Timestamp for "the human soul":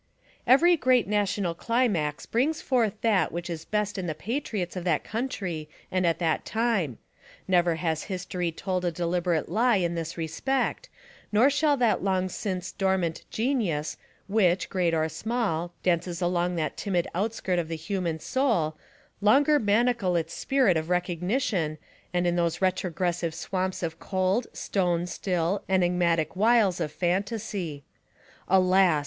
17.67-18.75